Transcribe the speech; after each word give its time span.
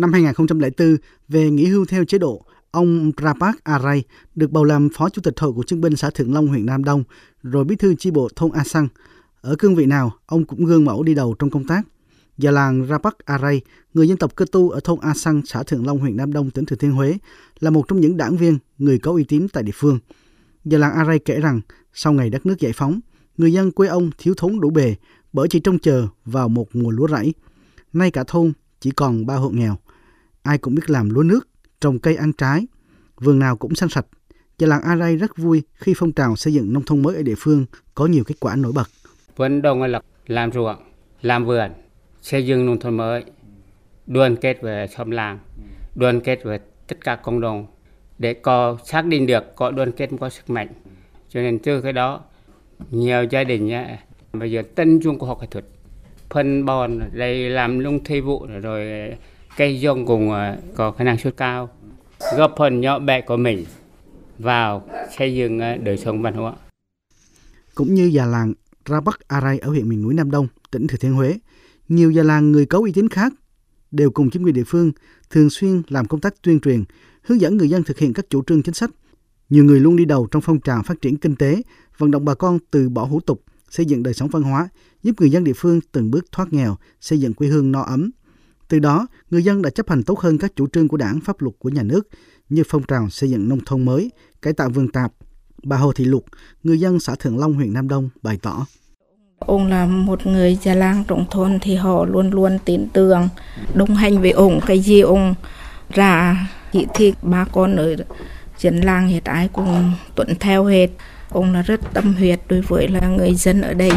Năm 0.00 0.12
2004, 0.12 0.96
về 1.28 1.50
nghỉ 1.50 1.66
hưu 1.66 1.84
theo 1.84 2.04
chế 2.04 2.18
độ, 2.18 2.44
ông 2.70 3.12
Prapak 3.16 3.64
Arai 3.64 4.04
được 4.34 4.50
bầu 4.50 4.64
làm 4.64 4.88
Phó 4.94 5.08
Chủ 5.08 5.22
tịch 5.22 5.40
Hội 5.40 5.52
của 5.52 5.62
Chiến 5.62 5.80
binh 5.80 5.96
xã 5.96 6.10
Thượng 6.10 6.34
Long, 6.34 6.46
huyện 6.46 6.66
Nam 6.66 6.84
Đông, 6.84 7.04
rồi 7.42 7.64
bí 7.64 7.76
thư 7.76 7.94
chi 7.94 8.10
bộ 8.10 8.28
thôn 8.36 8.52
A 8.52 8.64
Sang. 8.64 8.88
Ở 9.40 9.56
cương 9.58 9.74
vị 9.74 9.86
nào, 9.86 10.12
ông 10.26 10.44
cũng 10.44 10.64
gương 10.64 10.84
mẫu 10.84 11.02
đi 11.02 11.14
đầu 11.14 11.34
trong 11.38 11.50
công 11.50 11.66
tác. 11.66 11.82
Già 12.38 12.50
làng 12.50 12.86
Rapak 12.86 13.18
Aray, 13.24 13.60
người 13.94 14.08
dân 14.08 14.18
tộc 14.18 14.36
Cơ 14.36 14.44
Tu 14.52 14.70
ở 14.70 14.80
thôn 14.84 14.98
A 15.02 15.14
Sang, 15.14 15.42
xã 15.46 15.62
Thượng 15.62 15.86
Long, 15.86 15.98
huyện 15.98 16.16
Nam 16.16 16.32
Đông, 16.32 16.50
tỉnh 16.50 16.64
Thừa 16.64 16.76
Thiên 16.76 16.92
Huế, 16.92 17.18
là 17.60 17.70
một 17.70 17.88
trong 17.88 18.00
những 18.00 18.16
đảng 18.16 18.36
viên, 18.36 18.58
người 18.78 18.98
có 18.98 19.10
uy 19.10 19.24
tín 19.24 19.46
tại 19.52 19.62
địa 19.62 19.72
phương. 19.74 19.98
Già 20.64 20.78
làng 20.78 20.92
Aray 20.92 21.18
kể 21.18 21.40
rằng, 21.40 21.60
sau 21.92 22.12
ngày 22.12 22.30
đất 22.30 22.46
nước 22.46 22.60
giải 22.60 22.72
phóng, 22.72 23.00
người 23.36 23.52
dân 23.52 23.72
quê 23.72 23.88
ông 23.88 24.10
thiếu 24.18 24.34
thốn 24.36 24.60
đủ 24.60 24.70
bề 24.70 24.94
bởi 25.32 25.48
chỉ 25.48 25.60
trông 25.60 25.78
chờ 25.78 26.06
vào 26.24 26.48
một 26.48 26.76
mùa 26.76 26.90
lúa 26.90 27.08
rẫy. 27.08 27.34
Nay 27.92 28.10
cả 28.10 28.24
thôn 28.26 28.52
chỉ 28.80 28.90
còn 28.90 29.26
ba 29.26 29.34
hộ 29.34 29.50
nghèo. 29.50 29.76
Ai 30.42 30.58
cũng 30.58 30.74
biết 30.74 30.90
làm 30.90 31.10
lúa 31.10 31.22
nước, 31.22 31.48
trồng 31.80 31.98
cây 31.98 32.16
ăn 32.16 32.32
trái, 32.32 32.66
vườn 33.16 33.38
nào 33.38 33.56
cũng 33.56 33.74
xanh 33.74 33.88
sạch. 33.88 34.06
Và 34.58 34.66
làng 34.66 34.82
Arai 34.82 35.16
rất 35.16 35.36
vui 35.36 35.62
khi 35.74 35.94
phong 35.96 36.12
trào 36.12 36.36
xây 36.36 36.54
dựng 36.54 36.72
nông 36.72 36.82
thôn 36.82 37.02
mới 37.02 37.16
ở 37.16 37.22
địa 37.22 37.34
phương 37.38 37.66
có 37.94 38.06
nhiều 38.06 38.24
kết 38.24 38.34
quả 38.40 38.56
nổi 38.56 38.72
bật. 38.72 38.88
Vận 39.36 39.62
động 39.62 39.82
là 39.82 40.00
làm 40.26 40.52
ruộng, 40.52 40.76
làm 41.22 41.44
vườn, 41.44 41.70
xây 42.22 42.46
dựng 42.46 42.66
nông 42.66 42.80
thôn 42.80 42.96
mới, 42.96 43.24
đoàn 44.06 44.36
kết 44.36 44.62
với 44.62 44.88
xóm 44.88 45.10
làng, 45.10 45.38
đoàn 45.94 46.20
kết 46.20 46.44
với 46.44 46.58
tất 46.86 46.96
cả 47.00 47.16
cộng 47.16 47.40
đồng 47.40 47.66
để 48.18 48.34
có 48.34 48.78
xác 48.84 49.06
định 49.06 49.26
được 49.26 49.56
có 49.56 49.70
đoàn 49.70 49.92
kết 49.92 50.10
có 50.20 50.28
sức 50.28 50.50
mạnh. 50.50 50.68
Cho 51.28 51.40
nên 51.40 51.58
từ 51.58 51.80
cái 51.80 51.92
đó 51.92 52.20
nhiều 52.90 53.24
gia 53.30 53.44
đình 53.44 53.66
nhá, 53.66 53.98
bây 54.32 54.50
giờ 54.50 54.62
tân 54.74 55.00
trung 55.02 55.18
của 55.18 55.26
học 55.26 55.38
kỹ 55.40 55.46
thuật 55.50 55.64
phân 56.30 56.64
bón 56.64 57.00
đây 57.12 57.50
làm 57.50 57.78
lung 57.78 58.04
thay 58.04 58.20
vụ 58.20 58.46
rồi 58.62 59.12
cây 59.56 59.78
dông 59.82 60.06
cùng 60.06 60.30
ờ, 60.30 60.56
có 60.76 60.92
khả 60.92 61.04
năng 61.04 61.18
suất 61.18 61.36
cao 61.36 61.70
góp 62.36 62.54
phần 62.58 62.80
nhỏ 62.80 62.98
bé 62.98 63.20
của 63.20 63.36
mình 63.36 63.64
vào 64.38 64.88
xây 65.18 65.34
dựng 65.34 65.58
ờ, 65.58 65.76
đời 65.76 65.96
sống 65.96 66.22
văn 66.22 66.34
hóa 66.34 66.52
cũng 67.74 67.94
như 67.94 68.04
già 68.04 68.26
làng 68.26 68.54
Ra 68.84 69.00
Bắc 69.00 69.28
Arai 69.28 69.58
ở 69.58 69.68
huyện 69.68 69.88
miền 69.88 70.02
núi 70.02 70.14
Nam 70.14 70.30
Đông, 70.30 70.48
tỉnh 70.70 70.86
Thừa 70.86 70.96
Thiên 70.96 71.12
Huế, 71.12 71.38
nhiều 71.88 72.10
già 72.10 72.22
làng 72.22 72.52
người 72.52 72.66
có 72.66 72.78
uy 72.78 72.92
tín 72.92 73.08
khác 73.08 73.32
đều 73.90 74.10
cùng 74.10 74.30
chính 74.30 74.42
quyền 74.42 74.54
địa 74.54 74.64
phương 74.66 74.92
thường 75.30 75.50
xuyên 75.50 75.82
làm 75.88 76.06
công 76.06 76.20
tác 76.20 76.42
tuyên 76.42 76.60
truyền, 76.60 76.84
hướng 77.22 77.40
dẫn 77.40 77.56
người 77.56 77.68
dân 77.68 77.82
thực 77.82 77.98
hiện 77.98 78.12
các 78.12 78.26
chủ 78.30 78.42
trương 78.42 78.62
chính 78.62 78.74
sách. 78.74 78.90
Nhiều 79.50 79.64
người 79.64 79.80
luôn 79.80 79.96
đi 79.96 80.04
đầu 80.04 80.28
trong 80.30 80.42
phong 80.42 80.60
trào 80.60 80.82
phát 80.82 81.00
triển 81.02 81.16
kinh 81.16 81.36
tế, 81.36 81.62
vận 81.98 82.10
động 82.10 82.24
bà 82.24 82.34
con 82.34 82.58
từ 82.70 82.88
bỏ 82.88 83.04
hủ 83.04 83.20
tục, 83.20 83.42
xây 83.70 83.86
dựng 83.86 84.02
đời 84.02 84.14
sống 84.14 84.28
văn 84.28 84.42
hóa, 84.42 84.68
giúp 85.02 85.12
người 85.20 85.30
dân 85.30 85.44
địa 85.44 85.52
phương 85.56 85.80
từng 85.92 86.10
bước 86.10 86.32
thoát 86.32 86.52
nghèo, 86.52 86.76
xây 87.00 87.20
dựng 87.20 87.34
quê 87.34 87.48
hương 87.48 87.72
no 87.72 87.82
ấm. 87.82 88.10
Từ 88.70 88.78
đó, 88.78 89.06
người 89.30 89.42
dân 89.42 89.62
đã 89.62 89.70
chấp 89.70 89.90
hành 89.90 90.02
tốt 90.02 90.20
hơn 90.20 90.38
các 90.38 90.52
chủ 90.56 90.66
trương 90.72 90.88
của 90.88 90.96
đảng, 90.96 91.20
pháp 91.20 91.40
luật 91.40 91.54
của 91.58 91.68
nhà 91.68 91.82
nước 91.82 92.08
như 92.48 92.62
phong 92.68 92.82
trào 92.82 93.10
xây 93.10 93.30
dựng 93.30 93.48
nông 93.48 93.58
thôn 93.66 93.84
mới, 93.84 94.10
cải 94.42 94.52
tạo 94.52 94.68
vườn 94.68 94.88
tạp. 94.88 95.12
Bà 95.62 95.76
Hồ 95.76 95.92
Thị 95.92 96.04
Lục, 96.04 96.24
người 96.62 96.80
dân 96.80 97.00
xã 97.00 97.14
Thượng 97.14 97.38
Long, 97.38 97.54
huyện 97.54 97.72
Nam 97.72 97.88
Đông 97.88 98.08
bày 98.22 98.38
tỏ. 98.42 98.66
Ông 99.38 99.66
là 99.66 99.86
một 99.86 100.26
người 100.26 100.58
già 100.62 100.74
làng 100.74 101.04
trong 101.08 101.26
thôn 101.30 101.58
thì 101.62 101.74
họ 101.74 102.04
luôn 102.04 102.30
luôn 102.30 102.58
tin 102.64 102.88
tưởng, 102.92 103.28
đồng 103.74 103.94
hành 103.94 104.20
với 104.20 104.30
ông. 104.30 104.60
Cái 104.66 104.80
gì 104.80 105.00
ông 105.00 105.34
ra 105.92 106.36
chỉ 106.72 106.86
thị 106.94 107.14
ba 107.22 107.44
con 107.52 107.76
ở 107.76 107.96
dân 108.58 108.80
làng 108.80 109.08
hiện 109.08 109.24
ai 109.24 109.48
cũng 109.52 109.92
tuân 110.14 110.28
theo 110.40 110.64
hết. 110.64 110.88
Ông 111.28 111.52
là 111.52 111.62
rất 111.62 111.80
tâm 111.94 112.14
huyết 112.14 112.40
đối 112.48 112.60
với 112.60 112.88
là 112.88 113.08
người 113.08 113.34
dân 113.34 113.60
ở 113.60 113.74
đây. 113.74 113.92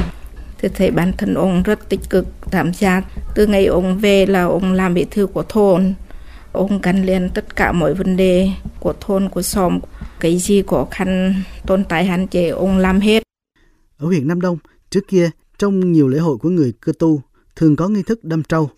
Tôi 0.61 0.71
thấy 0.75 0.91
bản 0.91 1.13
thân 1.17 1.33
ông 1.33 1.63
rất 1.63 1.89
tích 1.89 2.09
cực 2.09 2.27
tham 2.51 2.73
gia. 2.73 3.01
Từ 3.35 3.47
ngày 3.47 3.65
ông 3.65 3.97
về 3.99 4.25
là 4.25 4.43
ông 4.43 4.73
làm 4.73 4.93
bí 4.93 5.05
thư 5.11 5.27
của 5.27 5.43
thôn. 5.49 5.93
Ông 6.51 6.81
gắn 6.81 7.05
liền 7.05 7.29
tất 7.33 7.55
cả 7.55 7.71
mọi 7.71 7.93
vấn 7.93 8.17
đề 8.17 8.49
của 8.79 8.93
thôn, 8.99 9.29
của 9.29 9.41
xóm. 9.41 9.79
Cái 10.19 10.37
gì 10.37 10.63
khó 10.67 10.87
khăn, 10.91 11.35
tồn 11.65 11.83
tại 11.89 12.05
hạn 12.05 12.27
chế, 12.27 12.49
ông 12.49 12.77
làm 12.77 12.99
hết. 12.99 13.23
Ở 13.97 14.07
huyện 14.07 14.27
Nam 14.27 14.41
Đông, 14.41 14.57
Trước 14.93 15.07
kia, 15.07 15.29
trong 15.57 15.91
nhiều 15.91 16.07
lễ 16.07 16.19
hội 16.19 16.37
của 16.37 16.49
người 16.49 16.73
cơ 16.81 16.93
tu, 16.99 17.21
thường 17.55 17.75
có 17.75 17.87
nghi 17.87 18.03
thức 18.03 18.23
đâm 18.23 18.43
trâu. 18.43 18.69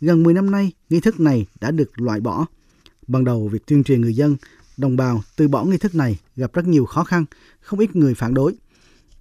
Gần 0.00 0.22
10 0.22 0.34
năm 0.34 0.50
nay, 0.50 0.72
nghi 0.90 1.00
thức 1.00 1.20
này 1.20 1.46
đã 1.60 1.70
được 1.70 2.00
loại 2.00 2.20
bỏ. 2.20 2.46
Ban 3.06 3.24
đầu, 3.24 3.48
việc 3.48 3.66
tuyên 3.66 3.84
truyền 3.84 4.00
người 4.00 4.14
dân, 4.14 4.36
đồng 4.76 4.96
bào 4.96 5.22
từ 5.36 5.48
bỏ 5.48 5.64
nghi 5.64 5.78
thức 5.78 5.94
này 5.94 6.18
gặp 6.36 6.52
rất 6.52 6.66
nhiều 6.66 6.84
khó 6.84 7.04
khăn, 7.04 7.24
không 7.60 7.78
ít 7.78 7.96
người 7.96 8.14
phản 8.14 8.34
đối. 8.34 8.54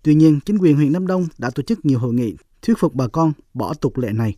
Tuy 0.04 0.16
nhiên, 0.16 0.40
chính 0.46 0.58
quyền 0.58 0.75
huyện 0.75 0.92
Nam 0.92 1.08
Đông 1.08 1.28
đã 1.38 1.50
tổ 1.50 1.64
chức 1.64 1.86
nhiều 1.86 2.00
hội 2.00 2.14
nghị 2.14 2.36
thuyết 2.62 2.78
phục 2.80 2.94
bà 2.94 3.08
con 3.08 3.34
bỏ 3.54 3.74
tục 3.74 3.98
lệ 3.98 4.12
này. 4.12 4.36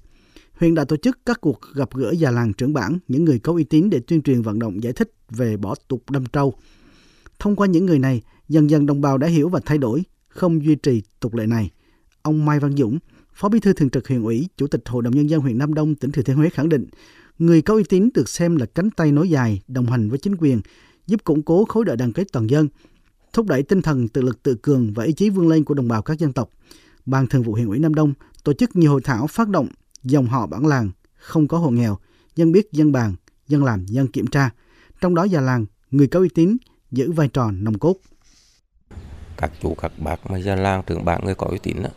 Huyện 0.59 0.75
đã 0.75 0.83
tổ 0.85 0.97
chức 0.97 1.19
các 1.25 1.41
cuộc 1.41 1.59
gặp 1.73 1.89
gỡ 1.93 2.11
già 2.11 2.31
làng 2.31 2.53
trưởng 2.53 2.73
bản, 2.73 2.99
những 3.07 3.25
người 3.25 3.39
có 3.39 3.53
uy 3.53 3.63
tín 3.63 3.89
để 3.89 3.99
tuyên 3.99 4.21
truyền 4.21 4.41
vận 4.41 4.59
động 4.59 4.83
giải 4.83 4.93
thích 4.93 5.11
về 5.29 5.57
bỏ 5.57 5.75
tục 5.87 6.09
đâm 6.09 6.25
trâu. 6.25 6.53
Thông 7.39 7.55
qua 7.55 7.67
những 7.67 7.85
người 7.85 7.99
này, 7.99 8.21
dần 8.49 8.69
dần 8.69 8.85
đồng 8.85 9.01
bào 9.01 9.17
đã 9.17 9.27
hiểu 9.27 9.49
và 9.49 9.59
thay 9.65 9.77
đổi, 9.77 10.03
không 10.27 10.65
duy 10.65 10.75
trì 10.75 11.01
tục 11.19 11.35
lệ 11.35 11.45
này. 11.45 11.71
Ông 12.21 12.45
Mai 12.45 12.59
Văn 12.59 12.77
Dũng, 12.77 12.99
Phó 13.33 13.49
Bí 13.49 13.59
thư 13.59 13.73
Thường 13.73 13.89
trực 13.89 14.07
huyện 14.07 14.23
ủy, 14.23 14.47
Chủ 14.57 14.67
tịch 14.67 14.81
Hội 14.85 15.03
đồng 15.03 15.15
Nhân 15.15 15.29
dân 15.29 15.41
huyện 15.41 15.57
Nam 15.57 15.73
Đông, 15.73 15.95
tỉnh 15.95 16.11
Thừa 16.11 16.21
Thiên 16.21 16.35
Huế 16.35 16.49
khẳng 16.49 16.69
định, 16.69 16.85
người 17.37 17.61
có 17.61 17.73
uy 17.73 17.83
tín 17.83 18.09
được 18.13 18.29
xem 18.29 18.55
là 18.55 18.65
cánh 18.65 18.89
tay 18.89 19.11
nối 19.11 19.29
dài, 19.29 19.61
đồng 19.67 19.85
hành 19.85 20.09
với 20.09 20.19
chính 20.19 20.35
quyền, 20.35 20.61
giúp 21.07 21.23
củng 21.23 21.41
cố 21.41 21.65
khối 21.65 21.85
đại 21.85 21.97
đoàn 21.97 22.13
kết 22.13 22.27
toàn 22.31 22.49
dân, 22.49 22.67
thúc 23.33 23.45
đẩy 23.45 23.63
tinh 23.63 23.81
thần 23.81 24.07
tự 24.07 24.21
lực 24.21 24.43
tự 24.43 24.55
cường 24.55 24.93
và 24.93 25.03
ý 25.03 25.13
chí 25.13 25.29
vươn 25.29 25.47
lên 25.47 25.63
của 25.63 25.73
đồng 25.73 25.87
bào 25.87 26.01
các 26.01 26.19
dân 26.19 26.33
tộc. 26.33 26.49
Ban 27.05 27.27
Thường 27.27 27.43
vụ 27.43 27.53
huyện 27.53 27.67
ủy 27.67 27.79
Nam 27.79 27.93
Đông 27.93 28.13
tổ 28.43 28.53
chức 28.53 28.75
nhiều 28.75 28.91
hội 28.91 29.01
thảo 29.03 29.27
phát 29.27 29.49
động 29.49 29.67
dòng 30.03 30.27
họ 30.27 30.47
bản 30.47 30.65
làng 30.65 30.91
không 31.15 31.47
có 31.47 31.57
hộ 31.57 31.69
nghèo, 31.69 31.97
dân 32.35 32.51
biết 32.51 32.71
dân 32.71 32.91
bàn, 32.91 33.15
dân 33.47 33.63
làm 33.63 33.85
dân 33.85 34.07
kiểm 34.07 34.27
tra. 34.27 34.49
Trong 35.01 35.15
đó 35.15 35.23
già 35.23 35.41
làng, 35.41 35.65
người 35.91 36.07
có 36.07 36.19
uy 36.19 36.29
tín 36.35 36.57
giữ 36.91 37.11
vai 37.11 37.27
trò 37.27 37.51
nòng 37.51 37.79
cốt. 37.79 37.95
Các 39.37 39.51
chủ 39.61 39.75
các 39.81 39.91
bác 39.99 40.31
mà 40.31 40.39
già 40.39 40.55
làng 40.55 40.83
trưởng 40.87 41.05
bản 41.05 41.21
người 41.25 41.35
có 41.35 41.47
uy 41.47 41.57
tín 41.63 41.83
đó, 41.83 41.89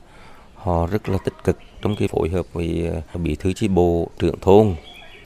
họ 0.54 0.86
rất 0.86 1.08
là 1.08 1.18
tích 1.24 1.34
cực 1.44 1.58
trong 1.82 1.96
cái 1.96 2.08
phối 2.08 2.28
hợp 2.28 2.46
với 2.52 2.88
ờ, 3.12 3.18
bí 3.18 3.36
thư 3.36 3.52
chi 3.52 3.68
bộ 3.68 4.08
trưởng 4.18 4.40
thôn 4.40 4.74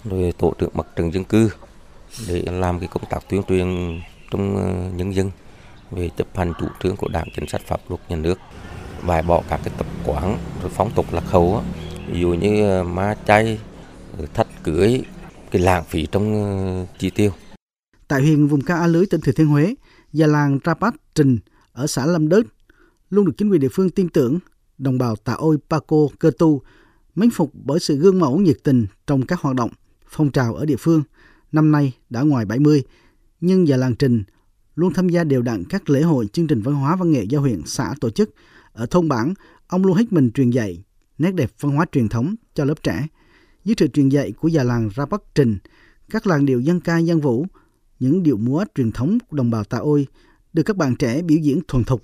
rồi 0.05 0.33
tổ 0.39 0.53
trưởng 0.59 0.71
mặt 0.75 0.87
trận 0.97 1.15
dân 1.15 1.25
cư 1.25 1.51
để 2.29 2.43
làm 2.51 2.79
cái 2.79 2.89
công 2.89 3.05
tác 3.11 3.19
tuyên 3.29 3.43
truyền 3.49 4.01
trong 4.31 4.57
ờ, 4.57 4.91
nhân 4.97 5.15
dân 5.15 5.31
về 5.91 6.11
chấp 6.17 6.27
hành 6.35 6.53
chủ 6.61 6.67
trương 6.83 6.97
của 6.97 7.09
đảng 7.09 7.29
chính 7.37 7.49
sách 7.49 7.61
pháp 7.67 7.81
luật 7.89 8.01
nhà 8.09 8.17
nước 8.17 8.39
bài 9.03 9.23
bỏ 9.23 9.43
các 9.49 9.61
cái 9.65 9.75
tập 9.79 9.87
quán 10.05 10.39
rồi 10.63 10.71
phóng 10.75 10.91
tục 10.95 11.07
lạc 11.13 11.25
hậu 11.27 11.63
ví 12.13 12.21
dụ 12.21 12.29
như 12.29 12.83
má 12.83 12.93
ma 12.93 13.15
chay 13.27 13.61
thắt 14.35 14.47
cưới 14.65 15.03
cái 15.51 15.63
lãng 15.63 15.85
phí 15.85 16.07
trong 16.07 16.35
ờ, 16.35 16.87
chi 16.99 17.11
tiêu 17.11 17.31
tại 18.09 18.23
huyện 18.23 18.47
vùng 18.47 18.61
cao 18.61 18.81
A 18.81 18.87
Lưới 18.87 19.07
tỉnh 19.07 19.21
Thừa 19.21 19.33
Thiên 19.33 19.47
Huế 19.47 19.75
già 20.13 20.27
làng 20.27 20.59
rapat 20.65 20.95
Trình 21.15 21.39
ở 21.73 21.87
xã 21.87 22.07
Lâm 22.07 22.29
Đớt 22.29 22.47
luôn 23.11 23.25
được 23.27 23.33
chính 23.37 23.51
quyền 23.51 23.61
địa 23.61 23.69
phương 23.73 23.91
tin 23.91 24.09
tưởng 24.09 24.39
đồng 24.79 24.99
bào 24.99 25.17
Tà 25.17 25.33
Ôi 25.33 25.57
Paco 25.71 25.97
Cơ 26.19 26.31
Tu 26.39 26.63
mến 27.15 27.31
phục 27.31 27.51
bởi 27.55 27.81
sự 27.81 27.97
gương 27.97 28.19
mẫu 28.19 28.39
nhiệt 28.39 28.57
tình 28.63 28.87
trong 29.07 29.27
các 29.27 29.41
hoạt 29.41 29.57
động, 29.57 29.71
phong 30.09 30.31
trào 30.31 30.55
ở 30.55 30.65
địa 30.65 30.77
phương. 30.77 31.03
Năm 31.53 31.73
nay 31.73 31.93
đã 32.11 32.21
ngoài 32.23 32.45
70, 32.45 32.83
nhưng 33.41 33.69
già 33.69 33.77
làng 33.77 33.95
Trình 33.95 34.23
luôn 34.75 34.93
tham 34.93 35.09
gia 35.09 35.25
đều 35.25 35.43
đặn 35.43 35.65
các 35.65 35.91
lễ 35.91 36.03
hội 36.03 36.27
chương 36.27 36.47
trình 36.47 36.63
văn 36.63 36.75
hóa 36.75 36.97
văn 36.97 37.11
nghệ 37.11 37.25
do 37.25 37.41
huyện 37.41 37.63
xã 37.67 37.95
tổ 38.01 38.11
chức. 38.11 38.31
Ở 38.73 38.87
thôn 38.87 39.09
bản, 39.09 39.35
ông 39.67 39.85
luôn 39.85 39.97
hết 39.97 40.13
mình 40.13 40.31
truyền 40.31 40.51
dạy 40.51 40.85
nét 41.19 41.31
đẹp 41.31 41.51
văn 41.61 41.73
hóa 41.73 41.87
truyền 41.93 42.09
thống 42.09 42.35
cho 42.55 42.65
lớp 42.65 42.83
trẻ. 42.83 43.07
Dưới 43.65 43.75
sự 43.79 43.89
truyền 43.89 44.09
dạy 44.09 44.33
của 44.33 44.49
già 44.49 44.63
làng 44.63 44.89
Ra 44.95 45.07
Bắc 45.07 45.23
Trình, 45.35 45.59
các 46.11 46.27
làng 46.27 46.47
điệu 46.47 46.61
dân 46.61 46.81
ca 46.81 46.99
dân 46.99 47.21
vũ, 47.21 47.47
những 47.99 48.23
điệu 48.23 48.37
múa 48.37 48.65
truyền 48.75 48.93
thống 48.93 49.19
của 49.29 49.37
đồng 49.37 49.51
bào 49.51 49.65
Tà 49.65 49.79
Ôi 49.79 50.07
được 50.53 50.63
các 50.63 50.77
bạn 50.77 50.97
trẻ 50.97 51.23
biểu 51.23 51.39
diễn 51.39 51.61
thuần 51.69 51.85
thục 51.85 52.03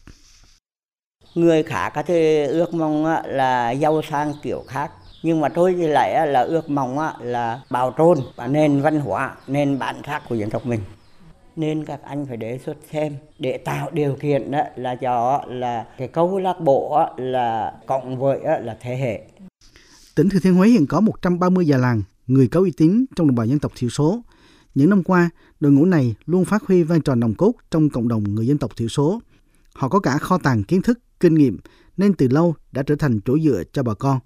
người 1.34 1.62
khác 1.62 1.92
có 1.94 2.02
thể 2.02 2.46
ước 2.46 2.74
mong 2.74 3.04
là 3.24 3.70
giàu 3.70 4.02
sang 4.02 4.32
kiểu 4.42 4.64
khác 4.68 4.90
nhưng 5.22 5.40
mà 5.40 5.48
tôi 5.48 5.74
thì 5.78 5.86
lại 5.86 6.26
là 6.26 6.40
ước 6.40 6.70
mong 6.70 6.98
là 7.20 7.60
bảo 7.70 7.90
tồn 7.90 8.18
và 8.36 8.46
nền 8.46 8.82
văn 8.82 9.00
hóa 9.00 9.34
nền 9.46 9.78
bản 9.78 10.02
sắc 10.06 10.22
của 10.28 10.34
dân 10.34 10.50
tộc 10.50 10.66
mình 10.66 10.80
nên 11.56 11.84
các 11.84 12.02
anh 12.02 12.26
phải 12.26 12.36
đề 12.36 12.58
xuất 12.58 12.76
xem 12.92 13.16
để 13.38 13.58
tạo 13.58 13.90
điều 13.90 14.16
kiện 14.20 14.50
đó 14.50 14.62
là 14.76 14.94
cho 14.94 15.44
là 15.48 15.86
cái 15.98 16.08
câu 16.08 16.38
lạc 16.38 16.60
bộ 16.60 17.06
là 17.16 17.72
cộng 17.86 18.18
với 18.18 18.40
là 18.62 18.76
thế 18.80 18.96
hệ. 18.96 19.24
Tỉnh 20.14 20.28
Thừa 20.28 20.38
Thiên 20.42 20.54
Huế 20.54 20.68
hiện 20.68 20.86
có 20.86 21.00
130 21.00 21.66
già 21.66 21.76
làng, 21.76 22.02
người 22.26 22.48
có 22.48 22.60
uy 22.60 22.70
tín 22.70 23.04
trong 23.16 23.26
đồng 23.26 23.34
bào 23.34 23.46
dân 23.46 23.58
tộc 23.58 23.72
thiểu 23.76 23.90
số. 23.90 24.22
Những 24.74 24.90
năm 24.90 25.02
qua, 25.02 25.30
đội 25.60 25.72
ngũ 25.72 25.84
này 25.84 26.14
luôn 26.26 26.44
phát 26.44 26.62
huy 26.62 26.82
vai 26.82 27.00
trò 27.04 27.14
nòng 27.14 27.34
cốt 27.34 27.52
trong 27.70 27.90
cộng 27.90 28.08
đồng 28.08 28.24
người 28.24 28.46
dân 28.46 28.58
tộc 28.58 28.76
thiểu 28.76 28.88
số. 28.88 29.20
Họ 29.74 29.88
có 29.88 30.00
cả 30.00 30.18
kho 30.18 30.38
tàng 30.38 30.64
kiến 30.64 30.82
thức, 30.82 30.98
kinh 31.20 31.34
nghiệm 31.34 31.58
nên 31.96 32.14
từ 32.14 32.28
lâu 32.28 32.54
đã 32.72 32.82
trở 32.82 32.96
thành 32.96 33.20
chỗ 33.24 33.38
dựa 33.38 33.62
cho 33.72 33.82
bà 33.82 33.94
con, 33.94 34.18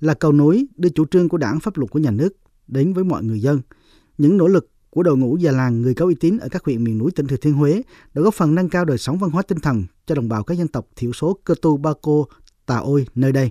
là 0.00 0.14
cầu 0.14 0.32
nối 0.32 0.66
đưa 0.76 0.88
chủ 0.88 1.04
trương 1.10 1.28
của 1.28 1.38
đảng 1.38 1.60
pháp 1.60 1.76
luật 1.76 1.90
của 1.90 1.98
nhà 1.98 2.10
nước 2.10 2.36
đến 2.68 2.92
với 2.92 3.04
mọi 3.04 3.24
người 3.24 3.40
dân. 3.40 3.60
Những 4.18 4.36
nỗ 4.36 4.46
lực 4.46 4.70
của 4.90 5.02
đội 5.02 5.16
ngũ 5.16 5.36
già 5.36 5.52
làng 5.52 5.82
người 5.82 5.94
có 5.94 6.04
uy 6.04 6.14
tín 6.14 6.38
ở 6.38 6.48
các 6.48 6.64
huyện 6.64 6.84
miền 6.84 6.98
núi 6.98 7.10
tỉnh 7.10 7.26
Thừa 7.26 7.36
Thiên 7.36 7.54
Huế 7.54 7.82
đã 8.14 8.22
góp 8.22 8.34
phần 8.34 8.54
nâng 8.54 8.68
cao 8.68 8.84
đời 8.84 8.98
sống 8.98 9.18
văn 9.18 9.30
hóa 9.30 9.42
tinh 9.42 9.60
thần 9.60 9.84
cho 10.06 10.14
đồng 10.14 10.28
bào 10.28 10.44
các 10.44 10.58
dân 10.58 10.68
tộc 10.68 10.86
thiểu 10.96 11.12
số 11.12 11.38
Cơ 11.44 11.54
Tu 11.62 11.76
Ba 11.76 11.90
Cô, 12.02 12.26
Tà 12.66 12.76
Ôi 12.76 13.06
nơi 13.14 13.32
đây. 13.32 13.50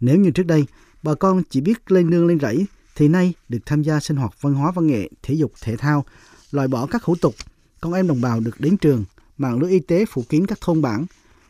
Nếu 0.00 0.16
như 0.16 0.30
trước 0.30 0.46
đây, 0.46 0.66
bà 1.02 1.14
con 1.14 1.42
chỉ 1.50 1.60
biết 1.60 1.90
lên 1.92 2.10
nương 2.10 2.26
lên 2.26 2.40
rẫy, 2.40 2.66
thì 2.96 3.08
nay 3.08 3.34
được 3.48 3.58
tham 3.66 3.82
gia 3.82 4.00
sinh 4.00 4.16
hoạt 4.16 4.32
văn 4.40 4.54
hóa 4.54 4.72
văn 4.74 4.86
nghệ, 4.86 5.08
thể 5.22 5.34
dục, 5.34 5.52
thể 5.62 5.76
thao, 5.76 6.04
loại 6.50 6.68
bỏ 6.68 6.86
các 6.86 7.04
hủ 7.04 7.14
tục. 7.20 7.34
Con 7.80 7.92
em 7.92 8.06
đồng 8.06 8.20
bào 8.20 8.40
được 8.40 8.60
đến 8.60 8.76
trường, 8.76 9.04
mạng 9.38 9.58
lưới 9.60 9.70
y 9.70 9.80
tế 9.80 10.04
phủ 10.08 10.24
kín 10.28 10.46
các 10.46 10.58
thôn 10.60 10.82
bản. 10.82 11.06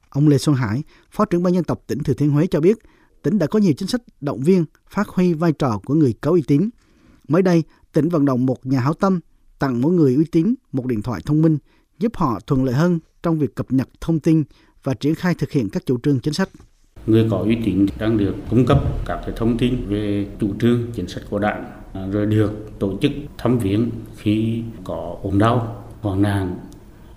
Ông 0.08 0.28
Lê 0.28 0.38
Xuân 0.38 0.56
Hải, 0.56 0.82
Phó 1.10 1.24
trưởng 1.24 1.42
ban 1.42 1.54
dân 1.54 1.64
tộc 1.64 1.82
tỉnh 1.86 2.02
Thừa 2.02 2.14
Thiên 2.14 2.30
Huế 2.30 2.46
cho 2.46 2.60
biết, 2.60 2.78
tỉnh 3.22 3.38
đã 3.38 3.46
có 3.46 3.58
nhiều 3.58 3.72
chính 3.72 3.88
sách 3.88 4.00
động 4.20 4.40
viên, 4.42 4.64
phát 4.90 5.08
huy 5.08 5.32
vai 5.32 5.52
trò 5.52 5.80
của 5.84 5.94
người 5.94 6.14
có 6.20 6.30
uy 6.30 6.42
tín. 6.46 6.70
Mới 7.28 7.42
đây, 7.42 7.62
tỉnh 7.96 8.08
vận 8.08 8.24
động 8.24 8.46
một 8.46 8.66
nhà 8.66 8.80
hảo 8.80 8.94
tâm 8.94 9.20
tặng 9.58 9.80
mỗi 9.80 9.92
người 9.92 10.14
uy 10.14 10.24
tín 10.32 10.54
một 10.72 10.86
điện 10.86 11.02
thoại 11.02 11.20
thông 11.26 11.42
minh, 11.42 11.58
giúp 11.98 12.16
họ 12.16 12.40
thuận 12.46 12.64
lợi 12.64 12.74
hơn 12.74 12.98
trong 13.22 13.38
việc 13.38 13.54
cập 13.54 13.72
nhật 13.72 13.88
thông 14.00 14.20
tin 14.20 14.44
và 14.84 14.94
triển 14.94 15.14
khai 15.14 15.34
thực 15.34 15.50
hiện 15.50 15.68
các 15.70 15.86
chủ 15.86 15.98
trương 16.02 16.20
chính 16.20 16.34
sách. 16.34 16.48
Người 17.06 17.28
có 17.30 17.36
uy 17.38 17.56
tín 17.64 17.86
đang 17.98 18.18
được 18.18 18.34
cung 18.50 18.66
cấp 18.66 18.78
các 19.06 19.20
cái 19.26 19.34
thông 19.36 19.58
tin 19.58 19.86
về 19.88 20.26
chủ 20.40 20.48
trương 20.60 20.92
chính 20.92 21.08
sách 21.08 21.22
của 21.30 21.38
đảng 21.38 21.64
à, 21.92 22.06
rồi 22.06 22.26
được 22.26 22.52
tổ 22.78 22.98
chức 23.02 23.12
thăm 23.38 23.58
viếng 23.58 23.90
khi 24.16 24.62
có 24.84 25.16
ốm 25.22 25.38
đau, 25.38 25.84
hoạn 26.00 26.22
nạn 26.22 26.56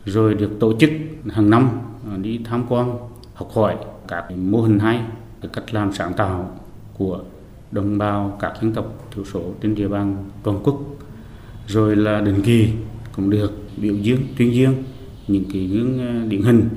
rồi 0.06 0.34
được 0.34 0.52
tổ 0.60 0.74
chức 0.80 0.90
hàng 1.30 1.50
năm 1.50 1.70
à, 2.12 2.18
đi 2.18 2.40
tham 2.46 2.66
quan 2.70 2.98
học 3.34 3.50
hỏi 3.54 3.76
các 4.08 4.32
mô 4.32 4.62
hình 4.62 4.80
hay 4.80 5.02
cách 5.54 5.74
làm 5.74 5.94
sáng 5.94 6.14
tạo 6.14 6.60
của 6.98 7.24
đồng 7.72 7.98
bào 7.98 8.38
các 8.42 8.54
dân 8.62 8.74
tộc 8.74 9.08
thiểu 9.16 9.26
số 9.26 9.42
trên 9.62 9.76
địa 9.76 9.88
bàn 9.88 10.30
toàn 10.44 10.60
quốc. 10.64 10.80
Rồi 11.68 11.96
là 11.96 12.22
định 12.22 12.42
kỳ 12.44 12.70
cũng 13.16 13.30
được 13.30 13.52
biểu 13.78 13.94
dương, 13.96 14.20
tuyên 14.38 14.54
dương 14.54 14.74
những 15.28 15.44
cái 15.54 15.68
gương 15.68 16.00
à, 16.00 16.26
điển 16.30 16.42
hình 16.42 16.70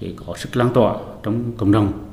để 0.00 0.14
có 0.26 0.34
sức 0.36 0.56
lan 0.56 0.68
tỏa 0.74 0.94
trong 1.22 1.52
cộng 1.56 1.72
đồng. 1.72 2.09